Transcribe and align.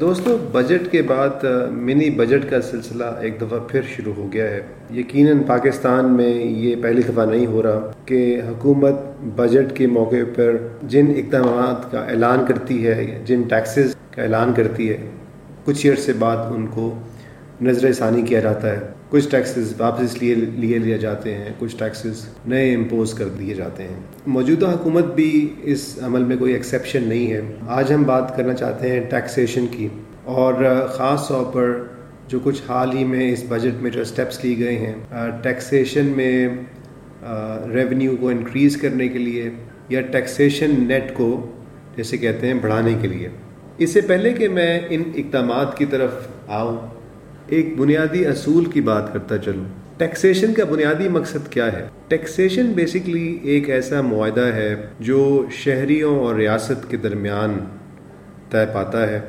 دوستو 0.00 0.36
بجٹ 0.52 0.90
کے 0.90 1.02
بعد 1.02 1.44
منی 1.72 2.10
بجٹ 2.10 2.50
کا 2.50 2.60
سلسلہ 2.60 3.04
ایک 3.20 3.40
دفعہ 3.40 3.58
پھر 3.68 3.80
شروع 3.96 4.12
ہو 4.16 4.32
گیا 4.32 4.50
ہے۔ 4.50 4.60
یقیناً 4.90 5.42
پاکستان 5.46 6.12
میں 6.12 6.28
یہ 6.44 6.76
پہلی 6.82 7.02
دفعہ 7.02 7.26
نہیں 7.26 7.46
ہو 7.46 7.62
رہا 7.62 7.90
کہ 8.04 8.40
حکومت 8.48 8.94
بجٹ 9.36 9.76
کے 9.76 9.86
موقع 9.86 10.24
پر 10.36 10.56
جن 10.82 11.12
اقدامات 11.16 11.90
کا 11.92 12.00
اعلان 12.00 12.44
کرتی 12.48 12.86
ہے، 12.86 13.22
جن 13.26 13.42
ٹیکسز 13.42 13.94
کا 14.10 14.22
اعلان 14.22 14.52
کرتی 14.56 14.88
ہے، 14.90 14.96
کچھ 15.64 15.86
عرصے 15.86 16.12
بعد 16.18 16.36
ان 16.36 16.66
کو 16.66 16.92
نظر 17.62 17.92
ثانی 17.92 18.22
کیا 18.22 18.40
جاتا 18.40 18.70
ہے۔ 18.70 18.78
کچھ 19.14 19.28
ٹیکسز 19.28 19.74
واپس 19.78 20.22
لیے 20.22 20.34
لیے 20.34 20.78
لے 20.78 20.98
جاتے 20.98 21.34
ہیں، 21.34 21.48
کچھ 21.58 21.76
ٹیکسز 21.78 22.26
نئے 22.46 22.74
امپوز 22.74 23.14
کر 23.14 23.28
دیے 23.28 23.54
جاتے 23.54 23.82
ہیں۔ 23.82 24.00
موجودہ 24.26 24.66
حکومت 24.66 25.04
بھی 25.04 25.54
اس 25.62 25.98
عمل 26.02 26.24
میں 26.24 26.36
کوئی 26.36 26.52
ایکسیپشن 26.52 27.08
نہیں 27.08 27.32
ہے۔ 27.32 27.40
آج 27.66 27.92
ہم 27.92 28.02
بات 28.02 28.36
کرنا 28.36 28.54
چاہتے 28.54 28.90
ہیں 28.90 29.00
ٹیکسیشن 29.10 29.66
کی۔ 29.70 29.88
اور 30.24 30.54
خاص 30.88 31.28
طور 31.28 31.44
پر 31.44 31.82
جو 32.28 32.40
کچھ 32.44 32.62
حال 32.68 32.96
ہی 32.96 33.04
میں 33.04 33.32
اس 33.32 33.44
بجٹ 33.48 33.82
میں 33.82 33.90
جو 33.90 34.00
اسٹیپس 34.00 34.44
لیے 34.44 34.58
گئے 34.58 34.78
ہیں 34.78 34.94
ٹیکسیشن 35.42 36.06
میں 36.06 36.48
ریونیو 37.74 38.16
کو 38.16 38.28
انکریز 38.28 38.76
کرنے 38.76 39.08
کے 39.08 39.18
لیے 39.18 39.50
یا 39.88 40.00
ٹیکسیشن 40.00 40.70
نیٹ 40.78 41.14
کو 41.14 41.50
جیسے 41.96 42.16
کہتے 42.16 42.46
ہیں، 42.46 42.54
بڑھانے 42.54 42.94
کے 43.02 43.08
لیے۔ 43.08 43.28
اس 43.78 43.90
سے 43.90 44.00
پہلے 44.00 44.32
کہ 44.32 44.48
میں 44.48 44.80
ان 44.90 45.02
اقدامات 45.14 45.78
کی 45.78 45.84
طرف 45.84 46.10
آؤں 46.46 46.93
ایک 47.48 47.76
بنیادی 47.76 48.26
اصول 48.26 48.64
کی 48.64 48.80
بات 48.80 49.12
کرتا 49.12 49.38
چلوں۔ 49.38 49.64
ٹیکسیشن 49.96 50.54
کا 50.54 50.64
بنیادی 50.64 51.08
مقصد 51.08 51.48
کیا 51.50 51.72
ہے؟ 51.72 51.86
ٹیکسیشن 52.08 52.66
بیسکلی 52.66 53.38
ایک 53.42 53.70
ایسا 53.70 54.00
معاہدہ 54.00 54.40
ہے 54.40 54.86
جو 55.00 55.46
شہریوں 55.50 56.18
اور 56.18 56.34
ریاست 56.34 56.90
کے 56.90 56.96
درمیان 56.96 57.54
طے 58.50 58.64
پاتا 58.74 59.08
ہے، 59.10 59.20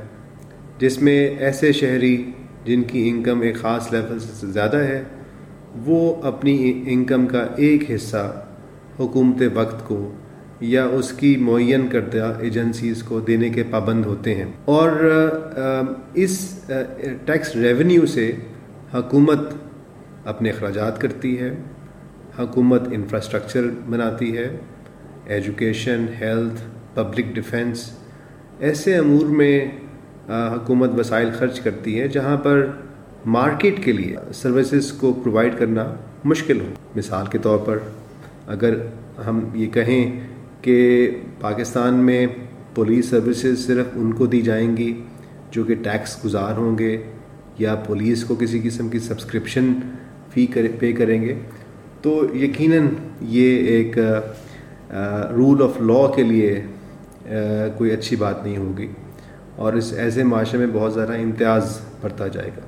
جس 0.79 1.01
میں 1.01 1.35
ایسے 1.39 1.71
شہری 1.71 2.31
جن 2.65 2.83
کی 2.83 3.09
انکم 3.09 3.41
ایک 3.41 3.55
خاص 3.55 3.91
لیول 3.91 4.19
سے 4.19 4.47
زیادہ 4.47 4.77
ہے، 4.77 5.03
وہ 5.85 6.15
اپنی 6.21 6.83
انکم 6.87 7.25
کا 7.25 7.47
ایک 7.57 7.91
حصہ 7.91 8.45
حکومت 8.99 9.41
وقت 9.53 9.87
کو 9.87 10.11
یا 10.65 10.85
اس 10.85 11.11
کی 11.11 11.37
معین 11.37 11.87
کردہ 11.87 12.33
ایجنسیز 12.39 13.03
کو 13.03 13.19
دینے 13.19 13.49
کے 13.49 13.63
پابند 13.69 14.05
ہوتے 14.05 14.35
ہیں۔ 14.35 14.45
اور 14.65 14.89
اس 16.13 16.59
ٹیکس 17.25 17.55
ریونیو 17.55 18.05
سے 18.05 18.31
حکومت 18.93 19.39
اپنے 20.25 20.49
اخراجات 20.49 21.01
کرتی 21.01 21.39
ہے، 21.39 21.55
حکومت 22.39 22.81
انفراسٹرکچر 22.91 23.61
بناتی 23.89 24.37
ہے 24.37 24.57
ایجوکیشن 25.25 26.05
ہیلتھ 26.21 26.61
پبلک 26.93 27.25
ڈیفنس 27.33 27.91
ایسے 28.59 28.97
امور 28.97 29.25
میں 29.25 29.65
حکومت 30.29 30.99
وسائل 30.99 31.29
خرچ 31.37 31.59
کرتی 31.59 31.99
ہے 32.01 32.07
جہاں 32.07 32.37
پر 32.37 32.65
مارکیٹ 33.25 33.85
کے 33.85 33.91
لیے 33.91 34.15
سروسز 34.33 34.91
کو 34.91 35.13
پرووائڈ 35.13 35.53
کرنا 35.57 35.93
مشکل 36.23 36.59
ہو۔ 36.61 36.73
مثال 36.95 37.25
کے 37.27 37.37
طور 37.37 37.57
پر، 37.57 37.77
اگر 38.47 38.73
ہم 39.27 39.39
یہ 39.53 39.67
کہیں 39.67 40.34
کہ 40.65 41.09
پاکستان 41.41 41.95
میں 42.05 42.25
پولیس 42.75 43.09
سروسز 43.09 43.65
صرف 43.65 43.85
ان 43.95 44.13
کو 44.13 44.25
دی 44.25 44.41
جائیں 44.41 44.75
گی 44.77 44.93
جو 45.51 45.63
کہ 45.63 45.75
ٹیکس 45.83 46.17
گزار 46.25 46.57
ہوں 46.57 46.77
گے 46.77 46.97
یا 47.59 47.75
پولیس 47.75 48.23
کو 48.25 48.35
کسی 48.35 48.59
قسم 48.63 48.89
کی 48.89 48.99
سبسکرپشن 48.99 49.73
فی 50.33 50.45
پے 50.79 50.91
کریں 50.93 51.21
گے۔ 51.21 51.33
تو 52.01 52.21
یقیناً 52.35 52.87
یہ 53.21 53.57
ایک 53.67 53.97
رول 55.37 55.61
آف 55.63 55.81
لاء 55.81 56.07
کے 56.15 56.23
لیے 56.23 56.61
کوئی 57.77 57.91
اچھی 57.91 58.15
بات 58.15 58.43
نہیں 58.43 58.57
ہوگی 58.57 58.87
اور 59.55 59.73
اس 59.73 59.93
ایسے 59.93 60.23
معاشرے 60.23 60.59
میں 60.59 60.67
بہت 60.73 60.93
زیادہ 60.93 61.13
امتیاز 61.13 61.77
بڑھتا 62.01 62.27
جائے 62.27 62.49
گا۔ 62.57 62.61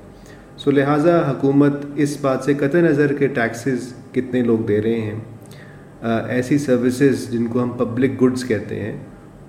سو 0.57 0.71
لہٰذا 0.71 1.19
حکومت 1.31 1.73
اس 1.95 2.17
بات 2.21 2.43
سے 2.43 2.53
قطع 2.53 2.79
نظر 2.81 3.13
کے 3.13 3.27
ٹیکسز 3.27 3.93
کتنے 4.11 4.41
لوگ 4.41 4.59
دے 4.67 4.81
رہے 4.81 4.99
ہیں۔ 5.01 5.19
ایسی 6.01 6.57
سروسز 6.57 7.29
جن 7.29 7.45
کو 7.47 7.63
ہم 7.63 7.69
پبلک 7.69 8.21
گڈز 8.21 8.43
کہتے 8.47 8.79
ہیں، 8.79 8.97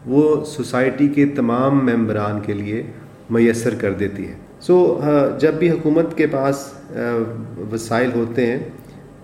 وہ 0.06 0.44
سوسائٹی 0.44 1.08
کے 1.08 1.26
تمام 1.26 1.84
ممبران 1.86 2.40
کے 2.40 2.52
لیے 2.52 2.82
میسر 3.30 3.74
کر 3.74 3.92
دیتی 3.92 4.28
ہے 4.28 4.34
سو 4.60 5.00
جب 5.40 5.54
بھی 5.54 5.70
حکومت 5.70 6.16
کے 6.16 6.26
پاس 6.26 6.66
وسائل 7.72 8.10
ہوتے 8.14 8.46
ہیں، 8.46 8.58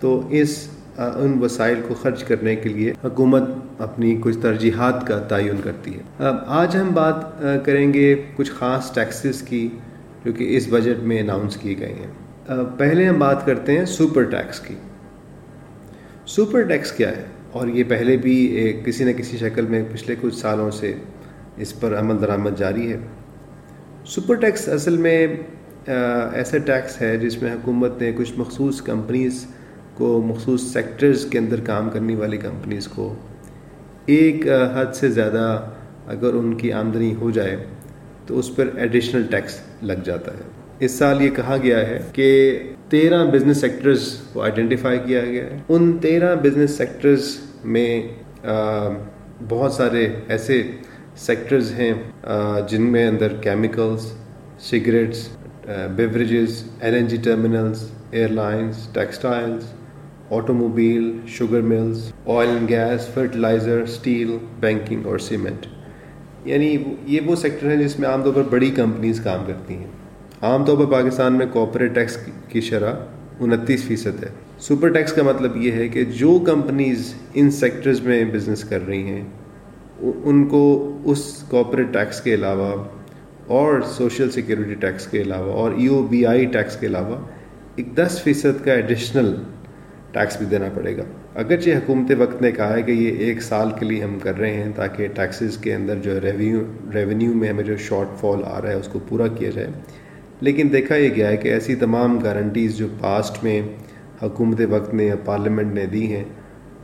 تو 0.01 0.21
اس 0.31 0.57
ان 0.97 1.39
وسائل 1.41 1.81
کو 1.89 1.95
خرچ 1.95 2.25
کرنے 2.25 2.57
کے 2.57 2.69
لیے 2.69 2.93
حکومت 3.05 3.43
اپنی 3.79 4.17
کچھ 4.21 4.39
ترجیحات 4.39 5.06
کا 5.06 5.19
تعین 5.19 5.61
کرتی 5.62 5.95
ہے۔ 5.95 6.29
آج 6.47 6.77
ہم 6.77 6.91
بات 6.95 7.43
کریں 7.65 7.93
گے 7.93 8.15
کچھ 8.37 8.51
خاص 8.53 8.95
ٹیکسز 8.95 9.43
کی، 9.43 9.69
جو 10.25 10.33
کہ 10.33 10.56
اس 10.56 10.69
بجٹ 10.71 11.03
میں 11.03 11.19
اناؤنس 11.21 11.56
کیے 11.56 11.75
گئے 11.79 11.95
ہیں۔ 11.95 12.65
پہلے 12.77 13.06
ہم 13.06 13.19
بات 13.19 13.47
کرتے 13.47 13.79
ہیں 13.79 13.85
سپر 13.85 14.23
ٹیکس 14.23 14.61
کی۔ 14.61 14.75
سپر 16.27 16.62
ٹیکس 16.62 16.93
کیا 16.93 17.11
ہے؟ 17.11 17.23
اور 17.53 17.69
یہ 17.69 17.85
پہلے 17.89 18.17
بھی 18.17 18.35
ایک 18.35 18.85
کسی 18.85 19.05
نہ 19.05 19.12
کسی 19.12 19.39
شکل 19.39 19.67
میں 19.67 19.83
پچھلے 19.93 20.15
کچھ 20.21 20.35
سالوں 20.35 20.71
سے 20.71 20.95
اس 21.57 21.81
پر 21.81 21.99
عمل 21.99 22.21
درآمد 22.21 22.59
جاری 22.59 22.93
ہے۔ 22.93 22.99
سپر 24.07 24.35
ٹیکس 24.35 24.69
اصل 24.69 24.97
میں 24.97 25.27
ایسا 26.33 26.59
ٹیکس 26.59 27.01
ہے 27.03 27.17
جس 27.17 27.43
میں 27.43 27.53
حکومت 27.53 28.01
نے 28.01 28.12
کچھ 28.17 28.33
مخصوص 28.37 28.81
کمپنیز 28.83 29.47
کو 29.95 30.23
مخصوص 30.27 30.62
سیکٹرز 30.73 31.25
کے 31.25 31.39
اندر 31.39 31.61
کام 31.61 31.91
کرنے 31.91 32.17
والی 32.17 32.37
کمپنیز 32.37 32.89
کو 32.89 33.15
ایک 34.06 34.47
حد 34.47 34.95
سے 34.95 35.09
زیادہ 35.09 35.71
اگر 36.06 36.35
ان 36.35 36.55
کی 36.55 36.73
آمدنی 36.73 37.15
ہو 37.15 37.31
جائے 37.31 37.56
تو 38.27 38.39
اس 38.39 38.56
پر 38.56 38.69
ایڈیشنل 38.75 39.23
ٹیکس 39.31 39.59
لگ 39.83 40.03
جاتا 40.05 40.33
ہے۔ 40.33 40.64
اس 40.81 40.91
سال 40.91 41.23
یہ 41.23 41.31
کہا 41.31 41.57
گیا 41.62 41.79
ہے 41.89 41.99
کہ 42.12 42.29
تیرہ 42.89 43.25
بزنس 43.33 43.61
سیکٹرز 43.61 44.07
کو 44.33 44.41
آئیڈینٹیفائی 44.43 44.99
کیا 45.07 45.21
گیا 45.25 45.45
ہے۔ 45.45 45.59
ان 45.69 45.93
تیرہ 46.03 46.35
بزنس 46.43 46.77
سیکٹرز 46.77 47.37
میں 47.65 48.03
بہت 49.49 49.73
سارے 49.73 50.07
ایسے 50.29 50.62
سیکٹرز 51.17 51.73
ہیں 51.73 51.93
جن 52.69 52.83
میں 52.93 53.07
اندر 53.09 53.33
chemicals 53.43 54.12
cigarettes 54.71 55.29
beverages 55.97 56.62
L 56.81 56.95
N 56.95 57.06
G 57.06 57.17
terminals 57.25 57.89
airlines 58.29 58.89
textiles 58.93 59.65
automobile 60.53 61.11
sugar 61.29 61.61
mills 61.61 62.11
oil 62.27 62.49
and 62.49 62.69
gas 62.69 63.09
fertilizer 63.15 63.83
steel 63.83 64.37
banking 64.61 65.06
اور 65.06 65.19
سیمنٹ 65.19 65.67
یعنی 66.45 66.77
یہ 67.06 67.21
وہ 67.27 67.37
سیکٹر 67.37 67.71
ہیں 67.71 67.77
جس 67.77 67.99
میں 67.99 68.09
عام 68.09 68.23
طور 68.23 68.33
پر 68.33 68.43
بڑی 68.51 68.71
کمپنیز 68.71 69.21
کام 69.21 69.45
کرتی 69.47 69.75
ہیں۔ 69.75 69.91
عام 70.44 70.65
طور 70.65 70.77
پر 70.77 70.87
پاکستان 70.87 71.32
میں 71.32 71.47
کارپوریٹ 71.53 71.94
ٹیکس 71.94 72.16
کی 72.49 72.60
شرح 72.60 72.94
انتیس 73.41 73.84
فیصد 73.84 74.22
ہے۔ 74.25 74.28
سپر 74.60 74.88
ٹیکس 74.88 75.12
کا 75.12 75.22
مطلب 75.22 75.56
یہ 75.56 75.72
ہے 75.72 75.88
کہ 75.88 76.05
جو 76.05 76.38
کمپنیز 76.38 77.12
ان 77.34 77.50
سیکٹرز 77.50 78.00
میں 78.00 78.25
بزنس 78.25 78.65
کر 78.65 78.87
رہی 78.87 79.03
ہیں، 79.03 79.25
ان 80.00 80.44
کو 80.49 80.65
اس 81.05 81.22
کارپوریٹ 81.50 81.93
ٹیکس 81.93 82.21
کے 82.21 82.34
علاوہ 82.34 82.72
اور 83.47 83.81
سوشل 83.88 84.31
سیکورٹی 84.31 84.75
ٹیکس 84.75 85.06
کے 85.06 85.22
علاوہ 85.22 85.53
اور 85.53 85.72
ای 85.72 85.87
او 85.87 86.03
بی 86.03 86.25
آئی 86.27 86.44
ٹیکس 86.47 86.76
کے 86.76 86.87
علاوہ 86.87 87.16
ایک 87.76 87.97
دس 87.97 88.21
فیصد 88.22 88.65
کا 88.65 88.72
ایڈیشنل 88.72 89.34
ٹیکس 90.12 90.37
بھی 90.37 90.47
دینا 90.47 90.69
پڑے 90.75 90.97
گا۔ 90.97 91.05
اگرچہ 91.34 91.71
حکومت 91.71 92.12
وقت 92.19 92.43
نے 92.43 92.53
کہا 92.53 92.72
ہے 92.76 92.82
کہ 92.82 92.93
یہ 92.93 93.25
ایک 93.26 93.43
سال 93.43 93.71
کے 93.78 93.87
لیے 93.87 94.03
ہم 94.03 94.19
کر 94.19 94.38
رہے 94.38 94.55
ہیں 94.55 94.71
تاکہ 94.76 95.06
ٹیکسز 95.06 95.56
کے 95.56 95.75
اندر 95.75 95.99
جو 96.03 96.21
ریونیو 96.21 96.62
ریونیو 96.94 97.34
میں 97.34 97.49
ہمیں 97.49 97.65
جو 97.65 97.76
شارٹ 97.76 98.21
فال 98.21 98.44
آ 98.44 98.61
رہا 98.62 98.69
ہے، 98.69 98.75
اس 98.75 98.88
کو 98.93 98.99
پورا 99.09 99.26
کیا 99.26 99.50
جائے۔ 99.50 99.69
لیکن 100.44 100.69
دیکھا 100.72 100.97
یہ 100.97 101.10
گیا 101.16 101.28
ہے 101.28 101.37
کہ 101.37 101.49
ایسی 101.49 101.75
تمام 101.75 102.19
گارنٹیز 102.19 102.77
جو 102.77 102.87
پاسٹ 103.00 103.44
میں، 103.44 103.62
حکومت 104.22 104.60
وقت 104.71 104.94
نے 104.94 105.05
یا 105.05 105.15
پارلیمنٹ 105.25 105.75
نے 105.75 105.87
دی 105.87 106.06
ہیں، 106.06 106.25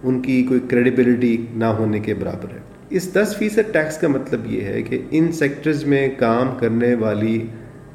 ان 0.03 0.23
کی 0.23 0.43
کوئی 0.43 0.61
کریڈیبلٹی 0.69 1.47
نہ 1.55 1.65
ہونے 1.65 1.99
کے 1.99 2.15
برابر 2.15 2.55
ہے۔ 2.55 2.59
اس 2.91 3.13
دس 3.13 3.37
فیصد 3.39 3.73
ٹیکس 3.73 3.99
کا 3.99 4.09
مطلب 4.09 4.41
یہ 4.47 4.61
ہے 4.61 4.83
کہ 4.83 5.03
ان 5.11 5.33
سیکٹرز 5.33 5.85
میں 5.85 6.09
کام 6.17 6.55
کرنے 6.61 6.95
والی 6.95 7.47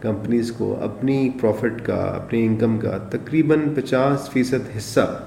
کمپنیز 0.01 0.51
کو 0.51 0.77
اپنی 0.81 1.29
پروفٹ 1.41 1.85
کا، 1.85 1.95
اپنی 1.95 2.45
انکم 2.45 2.77
کا 2.77 2.97
تقریباً 2.97 3.59
پچاس 3.75 4.29
فیصد 4.29 4.77
حصہ 4.77 5.23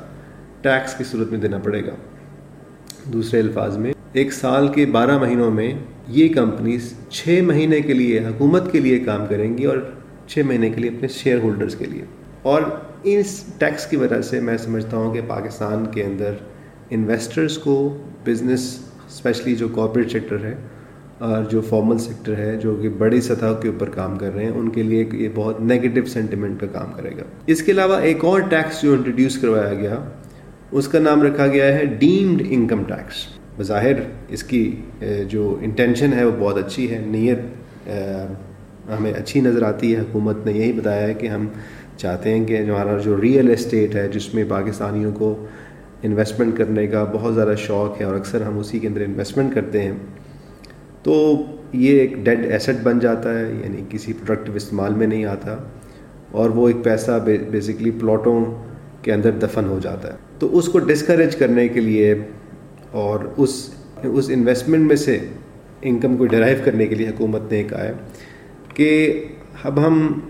ٹیکس 0.63 0.95
کی 0.95 1.05
صورت 1.05 1.31
میں 1.31 1.39
دینا 1.39 1.59
پڑے 1.59 1.87
گا۔ 1.87 1.95
دوسرے 3.13 3.41
الفاظ 3.41 3.77
میں، 3.77 3.93
ایک 4.13 4.33
سال 4.33 4.69
کے 4.69 4.87
بارہ 4.87 5.19
مہینوں 5.19 5.51
میں 5.51 5.73
یہ 6.09 6.35
کمپنیز 6.35 6.95
چھ 7.11 7.41
مہینے 7.43 7.81
کے 7.81 7.93
لیے 7.93 8.19
حکومت 8.19 8.73
کے 8.73 8.81
لیے 8.81 8.99
کام 8.99 9.27
کریں 9.29 9.59
گی 9.59 9.65
اور 9.65 9.79
چھ 10.29 10.47
مہینے 10.47 10.71
کے 10.71 10.81
لیے 10.81 10.91
اپنے 10.91 11.09
شیئر 11.09 11.39
ہولڈرز 11.43 11.75
کے 11.77 11.85
لیے۔ 11.85 12.05
اور 12.43 12.63
اس 13.03 13.43
ٹیکس 13.59 13.87
کی 13.87 13.97
وجہ 13.97 14.21
سے 14.23 14.41
میں 14.41 14.57
سمجھتا 14.59 14.97
ہوں 14.97 15.15
کہ 15.15 15.21
پاکستان 15.27 15.85
کے 15.93 16.03
اندر 16.05 16.35
انویسٹرز 16.91 17.59
کو 17.59 17.77
بزنس 18.25 18.63
اسپیشلی 19.09 19.55
جو 19.57 19.69
کارپوریٹ 19.69 20.13
سیکٹر 20.13 20.45
ہے 20.45 20.55
اور 21.19 21.45
جو 21.45 21.61
فارمل 21.61 21.99
سیکٹر 21.99 22.37
ہے 22.37 22.57
جو 22.57 22.75
کہ 22.83 22.89
بڑی 22.99 23.21
سطح 23.21 23.61
کے 23.63 23.69
اوپر 23.69 23.91
کام 23.91 24.17
کر 24.19 24.35
رہے 24.35 24.45
ہیں، 24.45 24.51
ان 24.51 24.69
کے 24.69 24.83
لیے 24.83 25.05
یہ 25.13 25.29
بہت 25.35 25.61
نیگیٹو 25.61 26.05
سینٹیمنٹ 26.07 26.61
پہ 26.61 26.67
کام 26.73 26.93
کرے 26.93 27.11
گا۔ 27.17 27.23
اس 27.47 27.63
کے 27.63 27.73
علاوہ 27.73 27.97
ایک 28.01 28.25
اور 28.25 28.41
ٹیکس 28.41 28.83
جو 28.83 28.93
انٹروڈیوس 28.93 29.39
کروایا 29.39 29.75
گیا، 29.75 29.99
اس 30.71 30.89
کا 30.89 30.99
نام 30.99 31.23
رکھا 31.23 31.47
گیا 31.47 31.67
ہے 31.79 31.85
ڈیمڈ 31.99 32.43
انکم 32.51 32.83
ٹیکس 32.85 33.27
بظاہر 33.57 34.01
اس 34.29 34.43
کی 34.43 34.71
جو 35.29 35.57
انٹینشن 35.61 36.13
ہے 36.13 36.25
وہ 36.25 36.33
بہت 36.39 36.59
اچھی 36.59 36.91
ہے، 36.91 37.03
نیت 37.07 37.89
ہمیں 38.97 39.13
اچھی 39.13 39.41
نظر 39.41 39.63
آتی 39.63 39.95
ہے، 39.95 40.01
حکومت 40.01 40.47
نے 40.47 40.53
یہی 40.53 40.73
بتایا 40.73 41.07
ہے 41.09 41.15
کہ 41.15 41.27
ہم 41.27 41.47
چاہتے 41.97 42.31
ہیں 42.31 42.45
کہ 42.45 42.57
ہمارا 42.57 42.99
جو 42.99 43.21
ریئل 43.21 43.51
اسٹیٹ 43.51 43.95
ہے، 43.95 44.09
جس 44.09 44.35
میں 44.35 44.45
پاکستانیوں 44.49 45.13
کو 45.13 45.47
انویسٹمنٹ 46.03 46.57
کرنے 46.59 46.87
کا 46.87 47.05
بہت 47.05 47.35
زیادہ 47.35 47.55
شوق 47.59 48.01
ہے 48.01 48.07
اور 48.07 48.15
اکثر 48.15 48.43
ہم 48.43 48.59
اسی 48.59 48.79
کے 48.79 48.89
اندر 48.89 49.01
انویسٹمنٹ 49.01 49.55
کرتے 49.55 49.83
ہیں۔ 49.83 49.93
تو 51.03 51.43
یہ 51.73 52.01
ایک 52.01 52.15
ڈیڈ 52.17 52.47
ایسٹ 52.47 52.83
بن 52.83 52.99
جاتا 52.99 53.39
ہے 53.39 53.51
یعنی 53.65 53.83
کسی 53.89 54.13
پروڈکٹیو 54.13 54.55
استعمال 54.55 54.95
میں 54.95 55.07
نہیں 55.07 55.25
آتا 55.25 55.57
اور 56.31 56.51
وہ 56.51 56.67
ایک 56.69 56.77
پیسہ 56.85 57.19
بیسکلی 57.51 57.91
پلاٹوں 57.91 58.45
کے 59.03 59.13
اندر 59.13 59.31
دفن 59.31 59.65
ہو 59.65 59.79
جاتا 59.83 60.09
ہے۔ 60.09 60.17
تو 60.39 60.59
اس 60.59 60.69
کو 60.69 60.79
ڈسکریج 60.79 61.37
کرنے 61.37 61.69
کے 61.69 61.81
لیے 61.81 62.15
اور 62.91 63.21
اس 63.37 63.71
اس 64.03 64.31
انویسٹمنٹ 64.31 64.87
میں 64.87 64.97
سے 64.97 65.19
انکم 65.83 66.17
کو 66.17 66.27
ڈرائیو 66.27 66.59
کرنے 66.65 66.87
کے 66.87 66.95
لیے 66.95 67.09
حکومت 67.09 67.53
نے 67.53 67.63
کہا 67.63 67.85
ہے 67.85 67.93
کہ 68.79 68.91
اب 69.65 69.79
ہم 69.87 70.21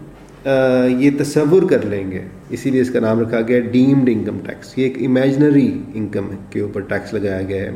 یہ 0.99 1.11
تصور 1.19 1.69
کر 1.71 1.85
لیں 1.87 2.11
گے، 2.11 2.21
اسی 2.51 2.71
لیے 2.71 2.81
اس 2.81 2.91
کا 2.91 3.01
نام 3.01 3.21
رکھا 3.21 3.41
گیا 3.49 3.61
ڈیمڈ 3.73 4.09
انکم 4.09 4.39
ٹیکس۔ 4.45 4.77
یہ 4.79 4.85
ایک 4.85 4.97
امیجنری 5.07 5.71
انکم 5.95 6.29
کے 6.51 6.61
اوپر 6.61 6.81
ٹیکس 6.89 7.13
لگایا 7.15 7.43
گیا 7.49 7.63
ہے 7.63 7.71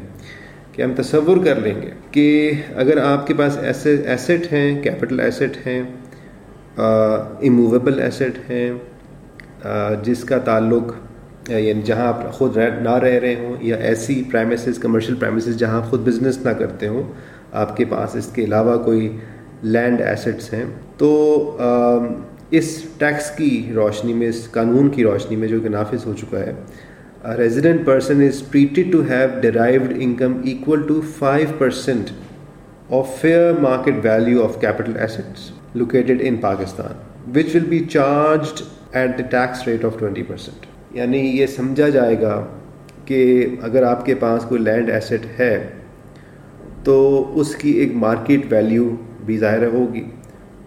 کہ 0.73 0.83
ہم 0.83 0.93
تصور 0.97 1.45
کر 1.45 1.61
لیں 1.61 1.75
گے 1.83 1.91
کہ 2.11 2.53
اگر 2.83 2.99
آپ 2.99 3.27
کے 3.27 3.35
پاس 3.35 3.59
ایسے 3.63 3.97
ایسٹ 4.05 4.53
ہیں 4.53 4.83
کیپٹل 4.83 5.21
ایسٹ 5.21 5.67
ہیں 5.67 5.83
ایموویبل 6.79 8.01
ایسٹ 8.01 8.39
ہیں 8.51 8.71
جس 10.05 10.25
کا 10.25 10.39
تعلق 10.45 10.93
یعنی 11.49 11.83
جہاں 11.85 12.07
آپ 12.07 12.33
خود 12.33 12.57
نہ 12.57 12.97
رہ 13.03 13.19
رہے 13.23 13.35
ہوں، 13.35 13.57
یا 13.61 13.77
ایسی 13.89 14.23
پرائمسز 14.31 14.79
کمرشل 14.79 15.15
پرائمسز 15.15 15.57
جہاں 15.59 15.77
آپ 15.77 15.91
خود 15.91 16.07
بزنس 16.07 16.39
نہ 16.45 16.51
کرتے 16.59 16.89
ہوں، 16.89 17.13
آپ 17.53 17.77
کے 17.77 17.85
پاس 17.85 18.17
اس 18.17 18.31
کے 18.35 18.45
علاوہ 18.45 18.77
کوئی 18.85 19.17
لینڈ 19.63 20.01
ایسٹس 20.01 20.53
ہیں۔ 20.55 20.65
تو 20.99 21.11
اس 22.51 22.77
ٹیکس 22.99 23.31
کی 23.37 23.73
روشنی 23.75 24.13
میں، 24.13 24.29
اس 24.29 24.51
قانون 24.53 24.89
کی 24.91 25.05
روشنی 25.05 25.37
میں 25.37 25.49
جو 25.49 25.61
کہ 25.61 25.69
نافذ 25.69 26.07
ہو 26.07 26.13
چکا 26.21 26.41
ہے 26.41 26.53
resident 27.39 27.85
person 27.87 28.23
is 28.23 28.43
treated 28.51 28.93
to 28.93 29.03
have 29.09 29.29
derived 29.41 29.93
income 29.97 30.41
equal 30.45 30.83
to 30.89 31.01
five 31.19 31.49
percent 31.59 32.11
of 32.91 33.21
fair 33.21 33.53
market 33.61 34.05
value 34.05 34.43
of 34.45 34.61
capital 34.61 34.97
assets 34.97 35.51
located 35.75 36.23
in 36.25 36.37
Pakistan 36.41 37.31
which 37.37 37.55
will 37.55 37.65
be 37.69 37.79
charged 37.91 38.63
at 38.93 39.19
the 39.19 39.25
tax 39.31 39.67
rate 39.69 39.85
of 39.85 39.99
twenty 39.99 40.23
percent 40.23 40.67
یعنی 40.97 41.19
یہ 41.19 41.47
سمجھا 41.47 41.89
جائے 41.89 42.21
گا 42.21 42.35
کہ 43.05 43.47
اگر 43.63 43.83
آپ 43.83 44.05
کے 44.07 44.15
پاس 44.15 44.45
کوئی 44.49 44.61
land 44.61 44.91
asset 44.91 45.27
ہے، 45.39 45.57
تو 46.85 47.33
اس 47.41 47.55
کی 47.57 47.71
ایک 47.71 47.95
مارکیٹ 47.97 48.53
ویلیو 48.53 48.91
بھی 49.27 49.39
ظاہر 49.39 49.67
ہوگی۔ 49.67 50.05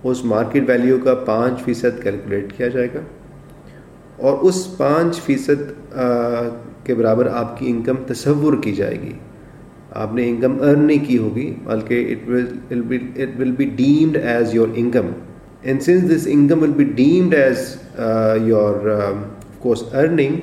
اس 0.03 0.25
مارکیٹ 0.25 0.69
ویلیو 0.69 0.97
کا 1.03 1.15
پانچ 1.15 1.61
فیصد 1.63 2.03
کیلکولیٹ 2.03 2.53
کیا 2.57 2.67
جائے 2.67 2.87
گا۔ 2.95 2.99
اور 4.17 4.37
اس 4.37 4.77
پانچ 4.77 5.21
فیصد 5.21 5.93
کے 6.83 6.95
برابر 6.95 7.27
آپ 7.27 7.59
کی 7.59 7.69
انکم 7.69 7.95
تصور 8.07 8.53
کی 8.63 8.71
جائے 8.71 9.01
گی۔ 9.01 9.11
آپ 9.91 10.13
نے 10.13 10.29
انکم 10.29 10.61
ارن 10.61 10.79
نہیں 10.79 11.05
کی 11.07 11.17
ہوگی، 11.17 11.55
بلکہ 11.63 12.15
it 12.27 12.29
will 13.39 13.51
be 13.51 13.65
deemed 13.65 14.17
as 14.17 14.55
your 14.55 14.67
income 14.75 15.05
and 15.61 15.81
since 15.81 16.15
this 16.15 16.27
income 16.31 16.61
will 16.61 16.71
be 16.71 16.83
deemed 16.83 17.33
as 17.33 17.75
your 18.43 19.01
gross 19.59 19.83
earning 19.93 20.35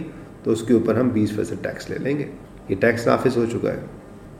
تو 0.43 0.51
اس 0.51 0.63
کے 0.63 0.75
اوپر 0.75 0.95
ہم 0.95 1.09
بیس 1.09 1.33
فیصد 1.33 1.63
ٹیکس 1.63 1.91
لے 1.91 1.97
لیں 2.01 2.19
گے۔ 2.19 2.25
یہ 2.69 2.77
ٹیکس 2.81 3.07
نافذ 3.07 3.37
ہو 3.37 3.45
چکا 3.53 3.73
ہے۔ 3.73 3.79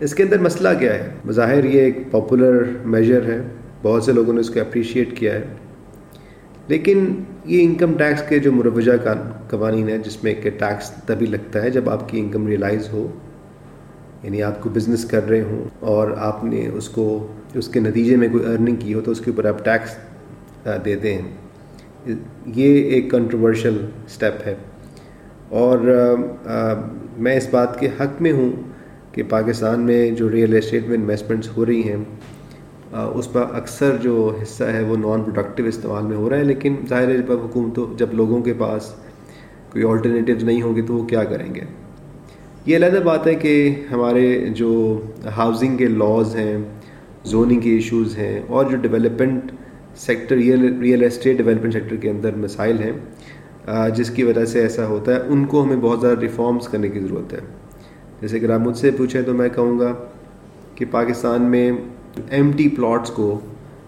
اس 0.01 0.15
کے 0.15 0.23
اندر 0.23 0.39
مسئلہ 0.39 0.69
کیا 0.79 0.95
ہے؟ 0.95 1.11
بظاہر 1.27 1.65
یہ 1.65 1.81
ایک 1.81 1.99
پاپولر 2.11 2.63
میجر 2.85 3.23
ہے۔ 3.23 3.43
بہت 3.83 4.03
سے 4.03 4.13
لوگوں 4.13 4.33
نے 4.35 4.41
اس 4.41 4.51
کو 4.51 4.61
اپریشیٹ 4.61 5.19
کیا 5.19 5.35
ہے۔ 5.35 5.45
لیکن 6.69 7.15
یہ 7.45 7.63
انکم 7.63 7.93
ٹیکس 7.99 8.23
کے 8.29 8.39
جو 8.39 8.53
مروجہ 8.53 8.93
قوانین 9.51 9.89
ہیں، 9.89 9.99
جس 9.99 10.25
میں 10.25 10.35
کہ 10.35 10.51
ٹیکس 10.51 10.91
تبھی 10.91 11.27
لگتا 11.27 11.63
ہے 11.63 11.71
جب 11.71 11.91
آپ 11.91 12.09
کی 12.09 12.21
انکم 12.21 12.47
ریئلائز 12.47 12.93
ہو۔ 12.93 13.09
یعنی 14.23 14.43
آپ 14.43 14.63
کو 14.63 14.69
بزنس 14.69 15.05
کر 15.05 15.29
رہے 15.29 15.41
ہوں 15.41 15.65
اور 15.81 16.11
آپ 16.11 16.45
نے 16.45 16.69
اس 16.69 16.89
کو 16.89 17.27
اس 17.55 17.69
کے 17.69 17.81
نتیجے 17.81 18.17
میں 18.17 18.29
کوئی 18.33 18.45
ارننگ 18.45 18.77
کی 18.77 18.95
ہو 18.95 19.01
تو 19.01 19.11
اس 19.11 19.21
کے 19.21 19.31
اوپر 19.31 19.45
آپ 19.45 19.65
ٹیکس 19.65 19.97
دیتے 20.85 21.15
ہیں۔ 21.15 21.23
یہ 22.47 22.83
ایک 22.83 23.11
کنٹروورشل 23.11 23.77
اسٹیپ 24.07 24.47
ہے۔ 24.47 24.55
اور 25.49 25.79
میں 27.19 27.37
اس 27.37 27.49
بات 27.51 27.81
کے 27.81 27.89
حق 28.01 28.23
میں 28.23 28.33
ہوں 28.33 28.53
کہ 29.13 29.23
پاکستان 29.29 29.81
میں 29.81 30.11
جو 30.11 30.31
ریئل 30.31 30.55
اسٹیٹ 30.55 30.87
میں 30.87 30.95
انویسٹمنٹس 30.95 31.57
ہو 31.57 31.67
رہی 31.67 31.83
ہیں 31.83 31.97
اس 32.93 33.33
پر 33.33 33.55
اکثر 33.55 33.97
جو 34.03 34.15
حصہ 34.43 34.65
ہے 34.65 34.83
وہ 34.85 34.97
نان 34.97 35.23
پروڈکٹیو 35.23 35.67
استعمال 35.67 36.03
میں 36.07 36.17
ہو 36.17 36.29
رہا 36.31 36.37
ہے، 36.37 36.45
لیکن 36.45 36.75
ظاہر 36.89 37.09
ہے 37.09 37.17
جب 37.19 37.33
حکومتوں، 37.43 37.87
جب 37.99 38.13
لوگوں 38.15 38.41
کے 38.43 38.53
پاس 38.59 38.93
کوئی 39.73 39.85
آلٹرنیٹیو 39.85 40.37
نہیں 40.43 40.63
ہوگی 40.63 40.83
تو 40.83 40.95
وہ 40.95 41.05
کیا 41.09 41.23
کریں 41.25 41.55
گے؟ 41.55 41.61
یہ 42.67 42.77
علیحدہ 42.77 43.01
بات 43.05 43.27
ہے 43.27 43.35
کہ 43.35 43.55
ہمارے 43.91 44.25
جو 44.57 44.71
ہاؤسنگ 45.37 45.77
کے 45.77 45.87
لاز 45.89 46.37
ہیں 46.37 46.57
زوننگ 47.25 47.61
کے 47.61 47.71
ایشوز 47.71 48.17
ہیں، 48.19 48.41
اور 48.49 48.65
جو 48.65 48.77
development 48.79 49.53
sector 49.99 50.37
real 50.37 50.63
real 50.81 51.05
estate 51.05 51.37
development 51.37 51.73
sector 51.73 51.97
کے 51.97 52.11
اندر 52.11 52.37
مسائل 52.39 52.83
ہیں 52.83 52.93
جس 53.97 54.11
کی 54.11 54.23
وجہ 54.23 54.45
سے 54.45 54.61
ایسا 54.61 54.87
ہوتا 54.87 55.15
ہے، 55.15 55.21
ان 55.29 55.45
کو 55.45 55.63
ہمیں 55.65 55.77
بہت 55.77 56.01
زیادہ 56.01 56.21
ریفارمز 56.21 56.69
کرنے 56.69 56.89
کی 56.89 57.01
ضرورت 57.01 57.33
ہے۔ 57.33 57.41
جیسے 58.21 58.39
کہ 58.39 58.51
آپ 58.53 58.61
مجھ 58.61 58.77
سے 58.79 58.91
پوچھیں 58.99 59.21
تو 59.23 59.35
میں 59.35 59.49
کہوں 59.55 59.79
گا 59.79 59.93
کہ 60.75 60.85
پاکستان 60.91 61.43
میں 61.51 61.71
ایم 62.31 62.51
ٹی 62.57 62.69
پلاٹس 62.69 63.11
کو 63.11 63.41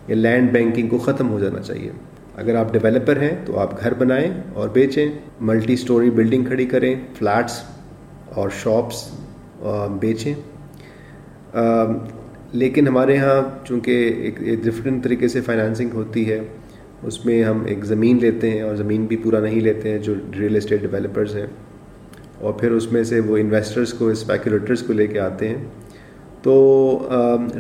یا 0.09 0.17
لینڈ 0.17 0.51
بینکنگ 0.53 0.89
کو 0.89 0.99
ختم 0.99 1.31
ہو 1.31 1.39
جانا 1.41 1.61
چاہیے۔ 1.61 1.91
اگر 2.37 2.55
آپ 2.55 2.73
ڈیولپر 2.73 3.21
ہیں 3.21 3.37
تو 3.45 3.59
آپ 3.59 3.81
گھر 3.81 3.95
بنائیں 3.95 4.31
اور 4.53 4.69
بیچیں 4.69 5.09
ملٹی 5.41 5.77
سٹوری 5.77 6.11
بلڈنگ 6.11 6.45
کھڑی 6.45 6.67
کریں 6.67 6.95
فلیٹس 7.19 7.63
اور 8.29 8.51
شاپس 8.63 9.09
بیچیں۔ 10.01 10.35
لیکن 12.53 12.89
ہمارے 12.89 13.17
ہاں 13.17 13.67
چونکہ 13.67 14.13
ایک 14.17 14.65
ڈفرینٹ 14.65 15.05
طریقے 15.05 15.29
سے 15.29 15.41
فائنانسنگ 15.41 15.91
ہوتی 15.95 16.31
ہے، 16.31 16.41
اس 17.03 17.27
میں 17.27 17.43
ہم 17.45 17.65
ایک 17.67 17.85
زمین 17.85 18.19
لیتے 18.21 18.51
ہیں 18.51 18.61
اور 18.61 18.77
زمین 18.77 19.07
بھی 19.07 19.17
پورا 19.17 19.41
نہیں 19.41 19.61
لیتے 19.61 19.91
ہیں 19.91 19.99
جو 19.99 20.15
ریئل 20.39 20.57
اسٹیٹ 20.57 20.81
ڈیولپرز 20.81 21.37
ہیں۔ 21.37 21.47
اور 22.41 22.53
پھر 22.53 22.71
اس 22.71 22.93
میں 22.93 23.05
سے 23.05 23.21
وہ 23.21 23.37
انویسٹرز 23.37 23.93
کو 23.93 24.09
اسپیکولیٹرز 24.09 24.83
کو 24.83 24.93
لے 24.93 25.07
کے 25.07 25.21
آتے 25.21 25.49
ہیں۔ 25.49 25.65
تو 26.45 26.55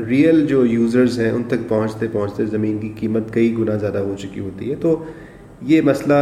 ریئل 0.08 0.46
جو 0.46 0.66
یوزرز 0.66 1.18
ہیں، 1.20 1.30
ان 1.30 1.42
تک 1.48 1.68
پہنچتے 1.68 2.06
پہنچتے 2.12 2.44
زمین 2.46 2.78
کی 2.78 2.92
قیمت 3.00 3.32
کئی 3.32 3.54
گنا 3.58 3.76
زیادہ 3.76 3.98
ہو 3.98 4.14
چکی 4.18 4.40
ہوتی 4.40 4.70
ہے۔ 4.70 4.74
تو 4.80 5.04
یہ 5.62 5.80
مسئلہ 5.80 6.14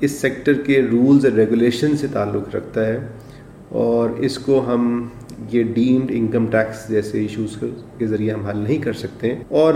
اس 0.00 0.10
سیکٹر 0.10 0.52
کے 0.52 0.80
رولز 0.92 1.24
اور 1.24 1.32
ریگولیشن 1.32 1.96
سے 1.96 2.06
تعلق 2.12 2.54
رکھتا 2.54 2.86
ہے 2.86 2.98
اور 3.68 4.10
اس 4.18 4.38
کو 4.38 4.64
ہم 4.66 5.06
یہ 5.52 5.62
ڈیمڈ 5.74 6.10
انکم 6.14 6.46
ٹیکس 6.46 6.88
جیسے 6.88 7.20
ایشوز 7.20 7.56
کے 7.98 8.06
ذریعے 8.06 8.32
ہم 8.32 8.46
حل 8.46 8.58
نہیں 8.58 8.78
کر 8.78 8.92
سکتے۔ 8.92 9.34
اور 9.48 9.74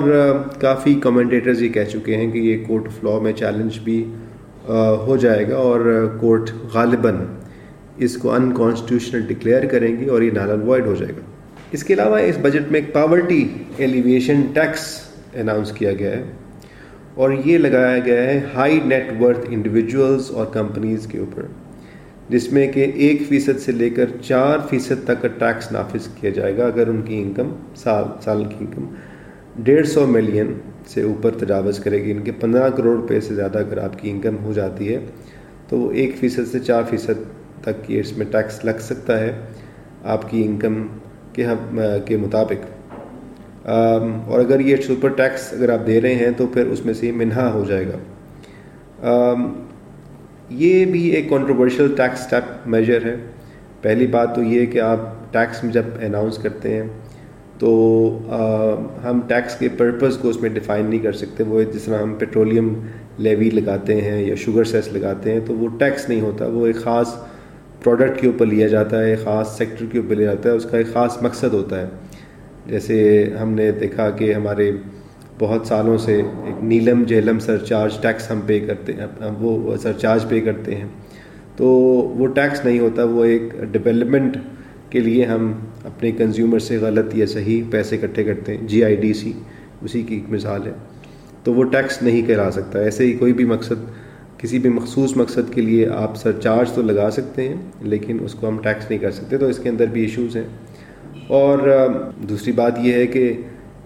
کافی 0.61 0.95
کمنٹیٹرز 0.95 1.63
یہ 1.63 1.69
کہہ 1.69 1.91
چکے 1.93 2.17
ہیں 2.17 2.31
کہ 2.31 2.39
یہ 2.39 2.65
کورٹ 2.67 2.87
آف 2.87 3.05
لا 3.05 3.19
میں 3.23 3.33
چیلنج 3.33 3.79
بھی 3.85 4.05
ہو 5.07 5.17
جائے 5.21 5.49
گا 5.49 5.57
اور 5.57 5.81
کورٹ 6.21 6.51
غالباً 6.75 7.17
اس 7.97 8.17
کو 8.17 8.33
ان 8.33 8.53
کانسٹیٹیوشنل 8.55 9.23
ڈکلیئر 9.29 9.67
کریں 9.67 9.97
گی 9.97 10.07
اور 10.07 10.23
یہ 10.23 10.31
نال 10.31 10.51
اوائڈ 10.51 10.87
ہو 10.87 10.95
جائے 10.95 11.13
گا۔ 11.13 11.31
اس 11.73 11.85
کے 11.85 11.95
علاوہ 11.95 12.19
اس 12.19 12.39
بجٹ 12.43 12.71
میں 12.73 12.81
ایک 12.81 12.93
پاورٹی 12.95 13.47
ایلیویشن 13.77 14.43
ٹیکس 14.55 14.87
اناؤنس 15.35 15.73
کیا 15.73 15.93
گیا 15.93 16.11
ہے 16.11 16.23
اور 17.15 17.31
یہ 17.45 17.59
لگایا 17.59 17.99
گیا 18.05 18.23
ہے 18.23 18.41
ہائی 18.55 18.81
نیٹ 18.85 19.11
ورتھ 19.21 19.47
انڈیویجولس 19.49 20.31
اور 20.31 20.47
کمپنیز 20.53 21.07
کے 21.07 21.19
اوپر، 21.19 21.43
جس 22.29 22.51
میں 22.53 22.67
کہ 22.73 22.91
ایک 22.97 23.23
فیصد 23.29 23.61
سے 23.61 23.73
لے 23.73 23.89
کر 23.91 24.11
چار 24.23 24.59
فیصد 24.71 25.05
تک 25.07 25.23
کا 25.23 25.29
ٹیکس 25.39 25.71
نافذ 25.73 26.09
کیا 26.21 26.31
جائے 26.31 26.57
گا 26.57 26.67
اگر 26.67 26.89
ان 26.89 27.03
کی 27.03 27.19
انکم 27.19 27.51
سال 27.77 28.05
سال 28.25 28.45
کی 28.45 28.57
انکم 28.61 28.85
ڈیڑھ 29.65 29.87
سو 29.87 30.07
ملین 30.07 30.53
سے 30.89 31.03
اوپر 31.03 31.31
تجاوز 31.39 31.79
کرے 31.81 32.03
گی، 32.05 32.11
ان 32.13 32.23
کے 32.23 32.33
پندرہ 32.41 32.71
کروڑ 32.71 32.97
روپے 32.97 33.21
سے 33.21 33.35
زیادہ 33.35 33.59
اگر 33.59 33.79
آپ 33.79 33.99
کی 33.99 34.11
انکم 34.11 34.37
ہو 34.45 34.53
جاتی 34.53 34.95
ہے، 34.95 34.99
تو 35.69 35.79
وہ 35.79 35.91
ایک 35.93 36.17
فیصد 36.21 36.51
سے 36.53 36.59
چار 36.59 36.83
فیصد 36.91 37.23
تک 37.63 37.91
یہ 37.91 38.01
اس 38.01 38.17
میں 38.19 38.27
ٹیکس 38.31 38.65
لگ 38.65 38.81
سکتا 38.81 39.19
ہے، 39.21 39.33
آپ 40.15 40.31
کی 40.31 40.45
انکم 40.45 40.87
کے 41.35 41.47
کے 42.07 42.17
مطابق۔ 42.17 43.69
اور 44.27 44.41
اگر 44.41 44.61
یہ 44.61 44.77
سپر 44.77 45.09
ٹیکس 45.09 45.53
اگر 45.53 45.71
آپ 45.73 45.87
دے 45.87 46.01
رہے 46.01 46.15
ہیں 46.15 46.31
تو 46.37 46.47
پھر 46.47 46.67
اس 46.67 46.85
میں 46.87 46.95
سے 46.95 47.13
منہا 47.13 47.51
ہو 47.53 47.65
جائے 47.69 47.87
گا۔ 47.87 47.99
یہ 50.51 50.85
بھی 50.85 51.09
ایک 51.09 51.29
کنٹروورشل 51.29 51.95
ٹیکس 51.97 52.21
اسٹیپ 52.21 52.69
میجر 52.69 53.05
ہے۔ 53.05 53.17
پہلی 53.83 54.07
بات 54.07 54.35
تو 54.35 54.43
یہ 54.43 54.67
کہ 54.67 54.81
آپ 54.81 55.33
ٹیکس 55.33 55.65
میں 55.65 55.73
جب 55.73 55.83
اناؤنس 56.01 56.39
کرتے 56.39 56.75
ہیں 56.75 56.83
تو 57.59 57.69
ہم 59.05 59.21
ٹیکس 59.29 59.57
کے 59.59 59.69
پرپز 59.69 60.17
کو 60.17 60.29
اس 60.29 60.41
میں 60.43 60.51
ڈیفائن 60.51 60.87
نہیں 60.87 61.01
کر 61.01 61.13
سکتے۔ 61.13 61.45
وہ 61.45 61.63
جس 61.63 61.83
طرح 61.83 62.03
ہم 62.03 62.15
پیٹرولیم 62.19 62.75
لیوی 63.19 63.51
لگاتے 63.51 64.01
ہیں 64.01 64.21
یا 64.23 64.35
شوگر 64.35 64.65
سیس 64.65 64.93
لگاتے 64.93 65.33
ہیں 65.33 65.41
تو 65.47 65.55
وہ 65.55 65.69
ٹیکس 65.79 66.09
نہیں 66.09 66.21
ہوتا۔ 66.21 66.47
وہ 66.47 66.67
ایک 66.67 66.77
خاص 66.77 67.15
پروڈکٹ 67.85 68.21
کے 68.21 68.27
اوپر 68.27 68.47
لیا 68.47 68.69
جاتا 68.69 69.03
ہے، 69.03 69.17
خاص 69.17 69.59
سیکٹر 69.59 69.87
کے 69.93 69.99
اوپر 69.99 70.17
لیا 70.17 70.27
جاتا 70.27 70.51
ہے، 70.51 70.55
اس 70.55 70.67
کا 70.71 70.79
ایک 70.79 70.93
خاص 70.93 71.23
مقصد 71.23 71.55
ہوتا 71.55 71.81
ہے۔ 71.81 71.87
جیسے 72.67 73.29
ہم 73.43 73.53
نے 73.53 73.73
دیکھا 73.73 74.11
کہ 74.11 74.35
ہمارے 74.35 74.73
بہت 75.39 75.67
سالوں 75.67 75.99
سے 75.99 76.15
ایک 76.17 76.65
نیلم 76.65 77.05
جیلم 77.05 77.39
سر 77.39 77.59
چارج 77.59 77.99
ٹیکس 78.01 78.31
ہم 78.31 78.41
پے 78.47 78.61
کرتے 78.61 78.93
ہیں 78.93 79.07
وہ 79.41 79.77
سر 79.77 79.93
چارج 79.93 80.25
پے 80.29 80.41
کرتے 80.41 80.75
ہیں۔ 80.75 80.85
تو 81.57 81.67
وہ 82.19 82.27
ٹیکس 82.27 82.65
نہیں 82.65 82.79
ہوتا، 82.79 83.05
وہ 83.05 83.25
ایک 83.25 83.43
ڈیولپمنٹ 83.73 84.37
کے 84.91 85.01
لیے 85.01 85.25
ہم 85.25 85.53
اپنے 85.85 86.13
کنزیومر 86.13 86.59
سے 86.59 86.77
غلط 86.77 87.15
یا 87.15 87.27
صحیح 87.27 87.63
پیسے 87.71 87.97
اکٹھے 87.97 88.25
کرتے 88.25 88.57
ہیں۔ 88.57 88.67
جی 88.67 88.85
آئی 88.85 88.97
ڈی 88.97 89.13
سی، 89.13 89.33
اسی 89.83 90.03
کی 90.03 90.15
ایک 90.15 90.25
مثال 90.29 90.67
ہے۔ 90.67 90.73
تو 91.45 91.55
وہ 91.55 91.65
ٹیکس 91.65 92.03
نہیں 92.03 92.23
کرا 92.23 92.51
سکتا، 92.53 92.79
ایسے 92.79 93.07
ہی 93.07 93.13
کوئی 93.13 93.33
بھی 93.33 93.45
مقصد 93.45 94.04
کسی 94.45 94.59
بھی 94.59 94.71
مخصوص 94.71 95.17
مقصد 95.17 95.55
کے 95.55 95.61
لیے 95.61 95.89
آپ 95.89 96.17
سر 96.17 96.33
چارج 96.41 96.73
تو 96.73 96.83
لگا 96.83 97.11
سکتے 97.11 97.49
ہیں، 97.49 97.55
لیکن 97.81 98.17
اس 98.21 98.35
کو 98.35 98.49
ہم 98.49 98.59
ٹیکس 98.59 98.91
نہیں 98.91 98.99
کر 98.99 99.11
سکتے، 99.11 99.39
تو 99.39 99.47
اس 99.47 99.59
کے 99.59 99.69
اندر 99.69 99.87
بھی 99.87 100.03
ایشوز 100.03 100.37
ہیں۔ 100.37 100.45
اور 101.27 101.59
دوسری 102.29 102.53
بات 102.53 102.79
یہ 102.83 102.93
ہے 102.93 103.07
کہ 103.07 103.33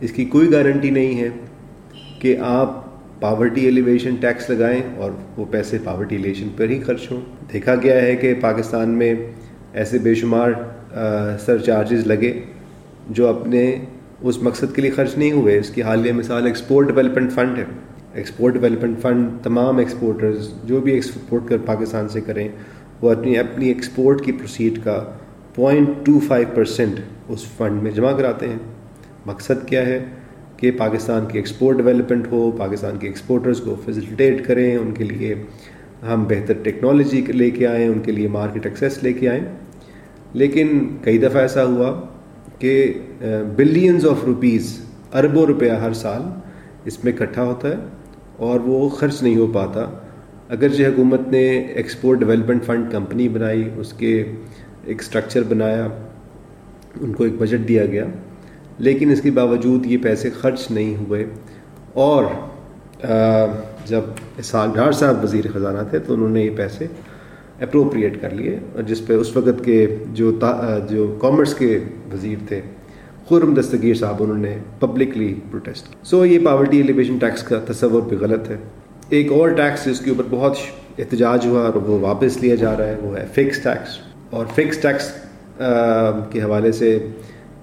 اس 0.00 0.12
کی 0.12 0.24
کوئی 0.24 0.52
گارنٹی 0.52 0.90
نہیں 0.90 1.20
ہے 1.20 1.28
کہ 2.20 2.36
آپ 2.40 2.84
پاورٹی 3.20 3.64
ایلیویشن 3.64 4.14
ٹیکس 4.14 4.50
لگائیں 4.50 4.82
اور 4.96 5.10
وہ 5.36 5.44
پیسے 5.50 5.78
پاورٹی 5.84 6.16
ایلیویشن 6.16 6.48
پر 6.56 6.68
ہی 6.68 6.80
خرچ 6.80 7.10
ہوں۔ 7.10 7.20
دیکھا 7.52 7.74
گیا 7.74 8.02
ہے 8.02 8.16
کہ 8.16 8.34
پاکستان 8.40 8.88
میں 8.88 9.14
ایسے 9.74 9.98
بے 9.98 10.14
شمار 10.14 10.50
سر 11.46 11.58
چارجز 11.58 12.06
لگے 12.06 12.40
جو 13.10 13.28
اپنے 13.28 13.76
اس 14.20 14.42
مقصد 14.42 14.74
کے 14.74 14.82
لیے 14.82 14.90
خرچ 14.90 15.18
نہیں 15.18 15.32
ہوئے۔ 15.32 15.58
اس 15.58 15.70
کی 15.70 15.82
حالیہ 15.82 16.12
مثال 16.12 16.46
ایکسپورٹ 16.46 16.86
ڈیولپمنٹ 16.86 17.32
فنڈ 17.32 17.58
ہے۔ 17.58 17.64
ایکسپورٹ 18.18 18.54
ڈیولپمنٹ 18.54 18.98
فنڈ 19.00 19.28
تمام 19.42 19.78
ایکسپورٹرز 19.78 20.48
جو 20.64 20.80
بھی 20.80 20.92
ایکسپورٹ 20.92 21.48
کر 21.48 21.56
پاکستان 21.66 22.08
سے 22.08 22.20
کریں، 22.20 22.48
وہ 23.00 23.10
اپنی 23.10 23.38
اپنی 23.38 23.68
ایکسپورٹ 23.68 24.24
کی 24.24 24.32
پروسیڈ 24.32 24.84
کا 24.84 25.04
پوائنٹ 25.54 25.88
ٹو 26.06 26.18
فائیو 26.28 26.46
پرسینٹ 26.54 27.00
اس 27.28 27.44
فنڈ 27.56 27.82
میں 27.82 27.90
جمع 27.90 28.12
کراتے 28.12 28.48
ہیں۔ 28.48 28.58
مقصد 29.26 29.66
کیا 29.66 29.86
ہے؟ 29.86 30.04
کہ 30.56 30.70
پاکستان 30.70 31.26
کی 31.28 31.38
ایکسپورٹ 31.38 31.76
ڈیولپمنٹ 31.76 32.26
ہو، 32.32 32.50
پاکستان 32.50 32.98
کے 32.98 33.06
ایکسپورٹرز 33.06 33.60
کو 33.60 33.76
فیسلٹیٹ 33.84 34.46
کریں، 34.46 34.76
ان 34.76 34.92
کے 34.94 35.04
لیے 35.04 35.34
ہم 36.02 36.24
بہتر 36.24 36.54
ٹیکنالوجی 36.62 37.20
لے 37.28 37.50
کے 37.50 37.66
آئیں، 37.66 37.88
ان 37.88 37.98
کے 37.98 38.12
لیے 38.12 38.28
مارکیٹ 38.28 38.66
ایکسیس 38.66 39.02
لے 39.02 39.12
کے 39.12 39.28
آئیں۔ 39.28 39.44
لیکن 40.32 40.96
کئی 41.02 41.18
دفعہ 41.18 41.42
ایسا 41.42 41.64
ہوا 41.64 42.00
کہ 42.58 42.92
بلینز 43.56 44.06
آف 44.06 44.24
روپیز 44.24 44.78
اربوں 45.14 45.46
روپیہ 45.46 45.70
ہر 45.70 45.92
سال 45.92 46.22
اس 46.84 47.04
میں 47.04 47.12
اکٹھا 47.12 47.42
ہوتا 47.42 47.68
ہے۔ 47.68 47.74
اور 48.38 48.60
وہ 48.60 48.88
خرچ 48.88 49.22
نہیں 49.22 49.36
ہو 49.36 49.46
پاتا۔ 49.46 49.84
اگرچہ 50.48 50.82
حکومت 50.82 51.20
نے 51.28 51.46
ایکسپورٹ 51.74 52.18
ڈیولپمنٹ 52.18 52.64
فنڈ 52.64 52.92
کمپنی 52.92 53.28
بنائی، 53.28 53.68
اس 53.76 53.92
کے 53.92 54.32
ایک 54.84 55.00
اسٹرکچر 55.00 55.42
بنایا، 55.48 55.86
ان 57.00 57.12
کو 57.12 57.24
ایک 57.24 57.32
بجٹ 57.38 57.68
دیا 57.68 57.86
گیا، 57.86 58.04
لیکن 58.78 59.10
اس 59.10 59.20
کے 59.22 59.30
باوجود 59.30 59.86
یہ 59.86 59.98
پیسے 60.02 60.30
خرچ 60.30 60.70
نہیں 60.70 60.96
ہوئے۔ 60.96 61.24
اور 61.92 62.24
جب 63.86 64.00
اسحاق 64.38 64.74
ڈھار 64.74 64.92
صاحب 64.92 65.24
وزیر 65.24 65.44
خزانہ 65.54 65.82
تھے، 65.90 65.98
تو 65.98 66.14
انہوں 66.14 66.28
نے 66.28 66.42
یہ 66.42 66.50
پیسے 66.56 66.86
اپروپریٹ 67.60 68.20
کر 68.20 68.30
لیے۔ 68.30 68.58
جس 68.86 69.06
پہ 69.06 69.14
اس 69.14 69.36
وقت 69.36 69.64
کے 69.64 69.96
جو 70.12 70.38
جو 70.88 71.16
کامرس 71.20 71.54
کے 71.54 71.78
وزیر 72.12 72.38
تھے 72.48 72.60
خرم 73.28 73.54
دستگیر 73.54 73.94
صاحب 73.94 74.22
انہوں 74.22 74.38
نے 74.38 74.56
پبلکلی 74.80 75.32
پروٹیسٹ 75.50 75.88
سو 76.06 76.24
یہ 76.26 76.38
پاورٹی 76.44 76.76
ایلیویشن 76.76 77.16
ٹیکس 77.18 77.42
کا 77.42 77.58
تصور 77.66 78.02
بھی 78.08 78.16
غلط 78.16 78.48
ہے۔ 78.50 78.56
ایک 79.08 79.32
اور 79.32 79.48
ٹیکس 79.56 79.84
جس 79.84 80.00
کے 80.00 80.10
اوپر 80.10 80.24
بہت 80.30 80.56
احتجاج 80.98 81.46
ہوا 81.46 81.62
اور 81.62 81.74
وہ 81.86 81.98
واپس 82.00 82.36
لیا 82.42 82.54
جا 82.54 82.76
رہا 82.76 82.86
ہے، 82.86 82.96
وہ 83.02 83.16
ہے 83.16 83.24
فکس 83.34 83.62
ٹیکس 83.62 83.98
اور 84.30 84.46
فکس 84.54 84.78
ٹیکس 84.82 85.10
کے 86.32 86.42
حوالے 86.42 86.72
سے 86.72 86.98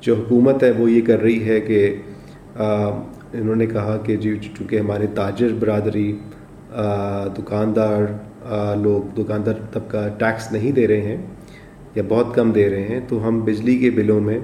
جو 0.01 0.15
حکومت 0.15 0.63
ہے، 0.63 0.71
وہ 0.77 0.89
یہ 0.91 1.01
کر 1.05 1.21
رہی 1.21 1.43
ہے 1.47 1.59
کہ 1.61 1.95
انہوں 2.57 3.55
نے 3.55 3.65
کہا 3.65 3.97
کہ 4.05 4.17
جی 4.17 4.35
چونکہ 4.43 4.79
ہمارے 4.79 5.07
تاجر 5.15 5.53
برادری 5.59 6.11
دکاندار 7.37 8.75
لوگ 8.81 9.15
دکاندار 9.17 9.53
طبقہ 9.73 10.07
ٹیکس 10.19 10.51
نہیں 10.51 10.71
دے 10.71 10.87
رہے 10.87 11.01
ہیں 11.01 11.17
یا 11.95 12.03
بہت 12.07 12.33
کم 12.35 12.51
دے 12.51 12.69
رہے 12.69 12.87
ہیں، 12.87 12.99
تو 13.07 13.27
ہم 13.27 13.39
بجلی 13.45 13.77
کے 13.77 13.89
بلوں 13.95 14.19
میں 14.21 14.39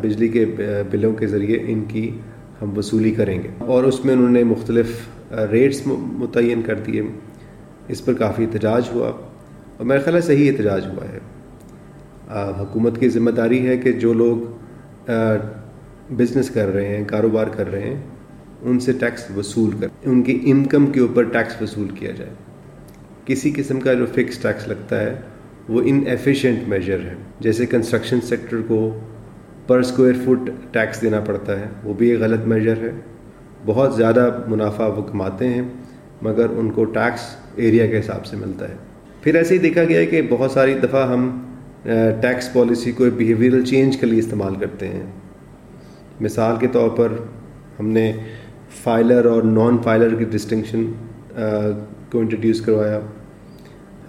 بجلی 0.00 0.28
کے 0.28 0.44
بلوں 0.90 1.12
کے 1.12 1.26
ذریعے 1.26 1.58
ان 1.62 1.84
کی 1.88 2.10
ہم 2.62 2.78
وصولی 2.78 3.10
کریں 3.10 3.42
گے۔ 3.42 3.48
اور 3.58 3.84
اس 3.84 4.04
میں 4.04 4.14
انہوں 4.14 4.30
نے 4.30 4.44
مختلف 4.44 4.86
ریٹس 5.50 5.82
متعین 5.86 6.62
کر 6.62 6.74
دیے۔ 6.74 7.02
اس 7.88 8.04
پر 8.04 8.14
کافی 8.14 8.44
احتجاج 8.44 8.82
ہوا۔ 8.94 9.08
اور 9.76 9.84
میرا 9.84 10.00
خیال 10.00 10.16
ہے 10.16 10.20
صحیح 10.20 10.52
احتجاج 10.52 10.86
ہوا 10.86 11.04
ہے۔ 11.12 11.18
حکومت 12.60 13.00
کی 13.00 13.08
ذمہ 13.08 13.30
داری 13.30 13.68
ہے 13.68 13.76
کہ 13.76 13.92
جو 13.92 14.12
لوگ 14.12 14.36
بزنس 16.12 16.50
کر 16.50 16.68
رہے 16.68 16.96
ہیں، 16.96 17.04
کاروبار 17.06 17.46
کر 17.46 17.70
رہے 17.70 17.80
ہیں، 17.80 18.00
ان 18.62 18.80
سے 18.80 18.92
ٹیکس 18.92 19.30
وصول 19.36 19.70
کر 19.80 19.86
ان 20.02 20.22
کی 20.22 20.40
انکم 20.44 20.86
کے 20.86 21.00
اوپر 21.00 21.22
ٹیکس 21.22 21.62
وصول 21.62 21.88
کیا 21.88 22.10
جائے۔ 22.10 22.30
کسی 23.24 23.52
قسم 23.56 23.80
کا 23.80 23.94
جو 23.94 24.06
فکس 24.06 24.38
ٹیکس 24.38 24.68
لگتا 24.68 25.00
ہے، 25.00 25.14
وہ 25.68 25.82
ان 25.84 26.00
ایفیشینٹ 26.06 26.68
میجر 26.68 26.98
ہے۔ 27.00 27.14
جیسے 27.40 27.66
کنسٹرکشن 27.66 28.20
سیکٹر 28.20 28.56
کو 28.68 28.98
پر 29.70 29.78
اسکوائر 29.78 30.14
فٹ 30.24 30.50
ٹیکس 30.72 31.02
دینا 31.02 31.20
پڑتا 31.20 31.58
ہے۔ 31.60 31.66
وہ 31.84 31.94
بھی 31.94 32.08
ایک 32.10 32.20
غلط 32.20 32.46
میجر 32.46 32.76
ہے۔ 32.76 32.90
بہت 33.66 33.94
زیادہ 33.94 34.24
منافع 34.46 34.86
وہ 34.86 35.02
کماتے 35.02 35.48
ہیں، 35.48 35.62
مگر 36.22 36.46
ان 36.50 36.70
کو 36.70 36.84
ٹیکس 36.84 37.20
ایریا 37.56 37.86
کے 37.86 37.98
حساب 38.00 38.26
سے 38.26 38.36
ملتا 38.36 38.68
ہے۔ 38.68 38.74
پھر 39.22 39.34
ایسے 39.34 39.54
ہی 39.54 39.58
دیکھا 39.58 39.84
گیا 39.84 40.00
ہے 40.00 40.06
کہ 40.06 40.22
بہت 40.30 40.50
ساری 40.50 40.74
دفعہ 40.74 41.08
ہم 41.08 41.30
ٹیکس 42.20 42.52
پالیسی 42.52 42.92
کو 42.92 43.04
بیہیویئرل 43.16 43.64
چینج 43.64 43.96
کے 43.96 44.06
لیے 44.06 44.18
استعمال 44.18 44.54
کرتے 44.54 44.88
ہیں۔ 44.88 45.06
مثال 46.20 46.56
کے 46.60 46.66
طور 46.72 46.90
پر 46.90 47.08
ہم 47.80 47.88
نے 47.88 48.12
فائلر 48.82 49.24
اور 49.24 49.42
نان 49.42 49.78
فائلر 49.84 50.14
کی 50.14 50.24
ڈسٹنکشن 50.24 50.84
کو 52.12 52.18
انٹروڈیوس 52.18 52.60
کروایا۔ 52.60 53.00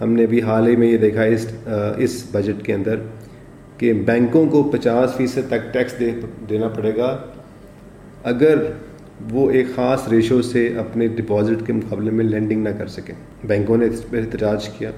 ہم 0.01 0.13
نے 0.13 0.25
بھی 0.25 0.41
حال 0.41 0.67
ہی 0.67 0.75
میں 0.75 0.91
یہ 0.91 0.97
دیکھا 0.97 1.23
اس 1.23 1.47
اس 1.97 2.23
بجٹ 2.31 2.65
کے 2.65 2.73
اندر۔ 2.73 2.95
کہ 3.81 3.93
بینکوں 3.93 4.45
کو 4.45 4.63
پچاس 4.63 5.15
فیصد 5.17 5.47
تک 5.47 5.73
ٹیکس 5.73 5.99
دے 5.99 6.11
دینا 6.49 6.67
پڑے 6.67 6.91
گا۔ 6.97 7.17
اگر 8.23 8.55
وہ 9.31 9.51
ایک 9.51 9.65
خاص 9.75 10.07
ریشو 10.07 10.41
سے 10.41 10.73
اپنے 10.77 11.07
ڈپازٹ 11.07 11.65
کے 11.67 11.73
مقابلے 11.73 12.11
میں 12.11 12.25
لینڈنگ 12.25 12.63
نہ 12.63 12.69
کر 12.77 12.87
سکیں۔ 12.87 13.15
بینکوں 13.43 13.77
نے 13.77 13.85
اس 13.85 14.09
پہ 14.09 14.17
احتجاج 14.17 14.69
کیا۔ 14.69 14.91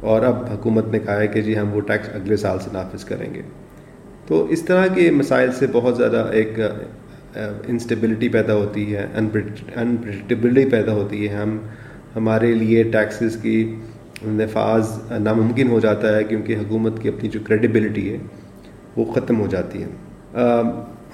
اور 0.00 0.22
اب 0.22 0.44
حکومت 0.50 0.86
نے 0.88 0.98
کہا 0.98 1.20
ہے 1.20 1.26
کہ 1.26 1.40
جی 1.40 1.58
ہم 1.58 1.72
وہ 1.72 1.80
ٹیکس 1.80 2.08
اگلے 2.14 2.36
سال 2.36 2.58
سے 2.58 2.70
نافذ 2.72 3.04
کریں 3.04 3.34
گے۔ 3.34 3.42
تو 4.26 4.44
اس 4.44 4.62
طرح 4.62 4.86
کے 4.86 5.10
مسائل 5.10 5.52
سے 5.52 5.66
بہت 5.72 5.96
زیادہ 5.96 6.28
ایک 6.32 6.58
انسٹیبلٹی 7.66 8.28
پیدا 8.28 8.54
ہوتی 8.54 8.96
ہے 8.96 9.06
انپریڈکٹیبلٹی 9.14 10.68
پیدا 10.70 10.92
ہوتی 10.92 11.28
ہے۔ 11.28 11.34
ہم 11.34 11.58
ہمارے 12.16 12.52
لیے 12.52 12.82
ٹیکسز 12.82 13.36
کی 13.42 13.74
نفاذ 14.24 14.88
ناممکن 15.18 15.68
ہو 15.68 15.80
جاتا 15.80 16.16
ہے 16.16 16.24
کیونکہ 16.24 16.56
حکومت 16.56 17.02
کی 17.02 17.08
اپنی 17.08 17.28
جو 17.28 17.40
کریڈیبلٹی 17.44 18.12
ہے 18.12 18.18
وہ 18.96 19.04
ختم 19.04 19.40
ہو 19.40 19.46
جاتی 19.46 19.82
ہے۔ 19.82 19.88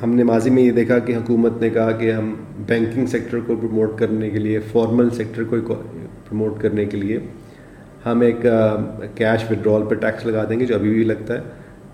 ہم 0.03 0.15
نے 0.15 0.25
ماضی 0.25 0.51
میں 0.51 0.63
یہ 0.63 0.71
دیکھا 0.71 0.99
کہ 0.99 1.17
حکومت 1.17 1.61
نے 1.61 1.71
کہا 1.71 1.91
کہ 1.91 2.13
ہم 2.13 2.35
بینکنگ 2.67 3.07
سیکٹر 3.07 3.39
کو 3.47 3.57
پروموٹ 3.57 3.99
کرنے 3.99 4.31
کے 4.31 4.39
لیے 4.39 4.59
فارمل 4.73 5.11
سیکٹر 5.11 5.45
کو 5.45 5.59
پروموٹ 6.29 6.61
کرنے 6.61 6.85
کے 6.85 6.97
لیے 6.97 7.19
ہم 8.07 8.21
ایک 8.21 8.47
کیش 9.15 9.51
وڈرول 9.51 9.87
پہ 9.89 9.95
ٹیکس 9.95 10.27
لگا 10.27 10.45
دیں 10.51 10.61
گے، 10.61 10.67
جو 10.67 10.75
ابھی 10.75 10.95
بھی 10.95 11.05
لگتا 11.05 11.35
ہے۔ 11.35 11.41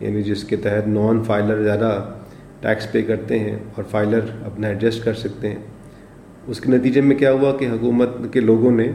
یعنی 0.00 0.22
جس 0.22 0.44
کے 0.44 0.56
تحت 0.56 0.88
نان 0.88 1.22
فائلر 1.22 1.62
زیادہ 1.62 1.90
ٹیکس 2.60 2.92
پے 2.92 3.02
کرتے 3.02 3.38
ہیں 3.38 3.58
اور 3.74 3.84
فائلر 3.90 4.20
اپنا 4.46 4.68
ایڈجسٹ 4.68 5.04
کر 5.04 5.14
سکتے 5.14 5.48
ہیں۔ 5.48 5.62
اس 6.46 6.60
کے 6.60 6.70
نتیجے 6.70 7.00
میں 7.00 7.16
کیا 7.16 7.32
ہوا 7.32 7.56
کہ 7.56 7.68
حکومت 7.72 8.10
کے 8.32 8.40
لوگوں 8.40 8.70
نے 8.72 8.92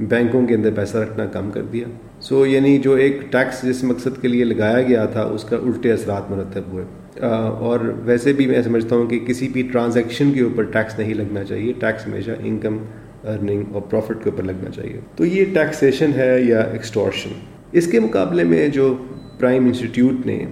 بینکوں 0.00 0.46
کے 0.46 0.54
اندر 0.54 0.70
پیسہ 0.74 0.96
رکھنا 0.96 1.26
کم 1.26 1.50
کر 1.50 1.62
دیا۔ 1.62 1.86
سو 2.20 2.46
یعنی 2.46 2.78
جو 2.78 2.94
ایک 2.94 3.20
ٹیکس 3.30 3.62
جس 3.62 3.84
مقصد 3.84 4.22
کے 4.22 4.28
لیے 4.28 4.44
لگایا 4.44 4.82
گیا 4.82 5.04
تھا، 5.04 5.22
اس 5.22 5.44
کا 5.44 5.56
الٹے 5.56 5.92
اثرات 5.92 6.30
مرتب 6.30 6.62
ہوئے۔ 6.72 6.84
اور 7.20 7.80
ویسے 8.04 8.32
بھی 8.32 8.46
میں 8.46 8.62
سمجھتا 8.62 8.96
ہوں 8.96 9.06
کہ 9.06 9.18
کسی 9.18 9.48
بھی 9.48 9.62
ٹرانزیکشن 9.62 10.32
کے 10.32 10.42
اوپر 10.42 10.62
ٹیکس 10.62 10.98
نہیں 10.98 11.14
لگنا 11.14 11.44
چاہیے۔ 11.44 11.72
ٹیکس 11.72 12.06
ہمیشہ 12.06 12.30
انکم 12.38 12.76
ارننگ 13.24 13.62
اور 13.72 13.82
پروفٹ 13.82 14.24
کے 14.24 14.30
اوپر 14.30 14.42
لگنا 14.42 14.70
چاہیے۔ 14.70 15.00
تو 15.16 15.24
یہ 15.24 15.44
ٹیکسیشن 15.54 16.10
ہے 16.16 16.40
یا 16.40 16.60
ایکسٹورشن 16.60 17.30
اس 17.72 17.86
کے 17.86 18.00
مقابلے 18.00 18.44
میں 18.44 18.68
جو 18.68 18.94
پرائم 19.38 19.64
انسٹیٹیوٹ 19.66 20.26
نے 20.26 20.46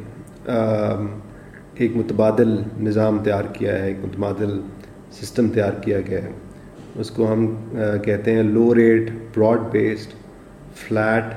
ایک 1.74 1.96
متبادل 1.96 2.56
نظام 2.80 3.18
تیار 3.18 3.44
کیا 3.52 3.78
ہے، 3.78 3.88
ایک 3.88 4.04
متبادل 4.04 4.60
سسٹم 5.12 5.48
تیار 5.48 5.72
کیا 5.72 6.00
گیا 6.00 6.22
ہے۔ 6.22 6.30
اس 6.94 7.10
کو 7.10 7.32
ہم 7.32 7.46
کہتے 8.02 8.32
ہیں 8.32 8.42
low 8.42 8.74
rate 8.74 9.10
broad 9.36 9.60
based 9.72 10.12
flat 10.76 11.34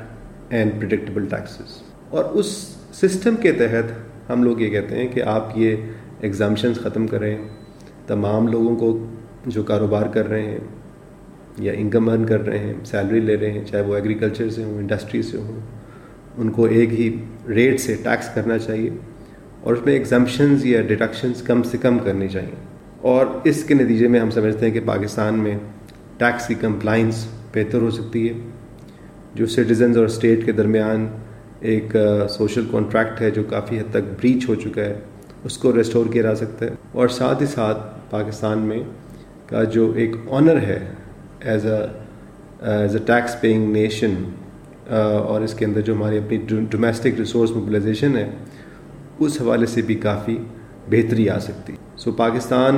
and 0.49 0.79
predictable 0.79 1.25
taxes 1.25 1.81
اور 2.09 2.25
اس 2.33 2.51
سسٹم 2.93 3.35
کے 3.35 3.51
تحت 3.51 3.91
ہم 4.29 4.43
لوگ 4.43 4.61
یہ 4.61 4.69
کہتے 4.69 4.95
ہیں 4.95 5.07
کہ 5.07 5.21
آپ 5.25 5.57
یہ 5.57 5.75
ایگزامشنس 6.19 6.77
ختم 6.77 7.07
کریں، 7.07 7.37
تمام 8.07 8.47
لوگوں 8.47 8.75
کو 8.75 8.97
جو 9.45 9.63
کاروبار 9.63 10.05
کر 10.13 10.29
رہے 10.29 10.41
ہیں 10.41 10.59
یا 11.57 11.73
انکم 11.75 12.09
ارن 12.09 12.25
کر 12.25 12.45
رہے 12.45 12.59
ہیں 12.59 12.73
سیلری 12.85 13.19
لے 13.19 13.37
رہے 13.37 13.51
ہیں، 13.51 13.63
چاہے 13.65 13.81
وہ 13.83 13.95
ایگریکلچر 13.95 14.49
سے 14.49 14.63
ہوں 14.63 14.77
انڈسٹری 14.77 15.21
سے 15.21 15.37
ہوں، 15.37 15.59
ان 16.37 16.51
کو 16.51 16.65
ایک 16.65 16.93
ہی 16.93 17.09
ریٹ 17.47 17.79
سے 17.81 17.95
ٹیکس 18.03 18.29
کرنا 18.35 18.57
چاہیے 18.57 18.89
اور 19.61 19.73
اس 19.73 19.85
میں 19.85 19.93
ایگزامشنز 19.93 20.65
یا 20.65 20.81
ڈیڈکشنز 20.87 21.41
کم 21.41 21.63
سے 21.63 21.77
کم 21.77 21.99
کرنی 21.99 22.27
چاہیے۔ 22.27 22.55
اور 23.01 23.25
اس 23.43 23.63
کے 23.63 23.73
نتیجے 23.73 24.07
میں 24.07 24.19
ہم 24.19 24.29
سمجھتے 24.29 24.65
ہیں 24.65 24.73
کہ 24.73 24.79
پاکستان 24.85 25.39
میں 25.39 25.57
ٹیکس 26.17 26.47
کی 26.47 26.55
کمپلائنس 26.61 27.25
بہتر 27.53 27.81
ہو 27.81 27.89
سکتی 27.89 28.27
ہے، 28.29 28.33
جو 29.35 29.45
سٹیزنز 29.45 29.97
اور 29.97 30.05
اسٹیٹ 30.05 30.45
کے 30.45 30.51
درمیان 30.51 31.07
ایک 31.61 31.95
سوشل 32.29 32.65
کانٹریکٹ 32.71 33.21
ہے 33.21 33.29
جو 33.31 33.43
کافی 33.43 33.79
حد 33.79 33.91
تک 33.91 34.11
بریچ 34.19 34.47
ہو 34.49 34.55
چکا 34.55 34.81
ہے، 34.81 34.99
اس 35.43 35.57
کو 35.57 35.75
ریسٹور 35.75 36.05
کیا 36.13 36.21
جا 36.21 36.35
سکتا 36.35 36.65
ہے۔ 36.65 36.71
اور 36.91 37.07
ساتھ 37.07 37.41
ہی 37.41 37.47
ساتھ 37.47 37.77
پاکستان 38.09 38.59
میں 38.59 38.79
کا 39.45 39.63
جو 39.63 39.91
ایک 39.95 40.15
آنر 40.31 40.57
ہے 40.57 40.79
as 41.41 41.65
a 41.65 41.79
as 42.71 42.95
a 42.95 43.01
tax 43.05 43.39
paying 43.41 43.71
nation 43.71 44.13
اور 44.89 45.41
اس 45.41 45.53
کے 45.53 45.65
اندر 45.65 45.81
جو 45.81 45.93
ہماری 45.93 46.17
اپنی 46.17 46.37
ڈومیسٹک 46.71 47.19
ریسورس 47.19 47.51
موبلائزیشن 47.51 48.17
ہے، 48.17 48.29
اس 49.19 49.41
حوالے 49.41 49.65
سے 49.65 49.81
بھی 49.81 49.95
کافی 49.95 50.37
بہتری 50.89 51.29
آ 51.29 51.37
سکتی۔ 51.39 51.73
سو 51.97 52.11
پاکستان 52.11 52.77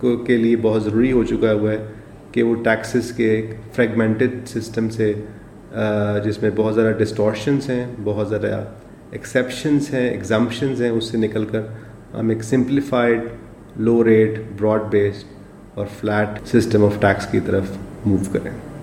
کو 0.00 0.16
کے 0.16 0.36
لیے 0.36 0.56
بہت 0.62 0.82
ضروری 0.84 1.12
ہو 1.12 1.24
چکا 1.24 1.52
ہوا 1.52 1.70
ہے 1.72 1.84
کہ 2.32 2.42
وہ 2.42 2.54
ٹیکسز 2.64 3.10
کے 3.12 3.30
ایک 3.30 3.50
فریگمنٹڈ 3.74 4.46
سسٹم 4.48 4.88
سے 4.88 5.12
جس 6.24 6.42
میں 6.42 6.50
بہت 6.56 6.74
زیادہ 6.74 6.92
ڈسٹورشنس 6.98 7.68
ہیں، 7.70 7.86
بہت 8.04 8.28
زیادہ 8.28 8.64
ایکسیپشنس 9.10 9.92
ہیں 9.94 10.08
ایگزامپشنز 10.10 10.82
ہیں، 10.82 10.90
اس 10.90 11.10
سے 11.10 11.18
نکل 11.18 11.44
کر 11.44 11.62
ہم 12.14 12.28
ایک 12.28 12.42
simplified 12.44 13.20
low 13.76 14.02
rate 14.04 14.38
broad 14.56 14.82
based 14.90 15.34
اور 15.74 15.86
فلیٹ 16.00 16.46
سسٹم 16.46 16.84
آف 16.84 17.00
ٹیکس 17.00 17.26
کی 17.26 17.40
طرف 17.46 17.70
موو 18.06 18.16
کریں۔ 18.32 18.50